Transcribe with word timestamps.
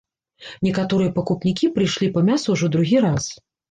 Некаторыя 0.67 1.13
пакупнікі 1.19 1.71
прыйшлі 1.79 2.13
па 2.19 2.27
мяса 2.33 2.47
ўжо 2.61 2.75
другі 2.77 3.09
раз. 3.11 3.35